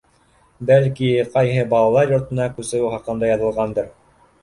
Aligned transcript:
Бәлки, 0.69 1.09
ҡайһы 1.35 1.67
балалар 1.75 2.17
йортона 2.17 2.51
күсеүе 2.59 2.93
хаҡында 2.97 3.35
яҙылғандыр. 3.37 3.97